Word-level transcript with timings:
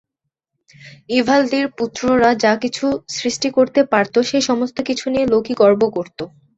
ইভালদির 1.11 1.65
পুত্ররা 1.77 2.29
যা 2.43 2.53
কিছু 2.63 2.85
সৃষ্টি 3.15 3.49
করতে 3.57 3.79
পারত, 3.91 4.15
সেই 4.29 4.43
সমস্তকিছু 4.49 5.05
নিয়ে 5.13 5.25
লোকি 5.33 5.53
গর্ব 5.61 5.81
করত। 5.95 6.19